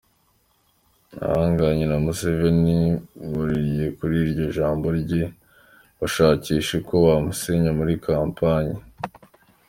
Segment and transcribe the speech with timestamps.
[1.23, 2.77] Abahanganye na Museveni
[3.31, 5.23] buririye kuri iryo jambo rye
[5.99, 8.77] bashakisha uko bamusenya muri kampanye.